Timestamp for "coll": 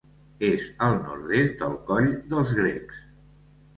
1.91-2.11